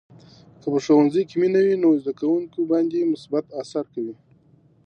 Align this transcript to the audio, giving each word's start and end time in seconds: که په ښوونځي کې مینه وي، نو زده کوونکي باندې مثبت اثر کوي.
که 0.61 0.67
په 0.73 0.79
ښوونځي 0.85 1.21
کې 1.29 1.35
مینه 1.41 1.59
وي، 1.63 1.75
نو 1.83 1.89
زده 2.01 2.13
کوونکي 2.19 2.61
باندې 2.71 3.09
مثبت 3.11 3.45
اثر 3.61 3.85
کوي. 3.93 4.15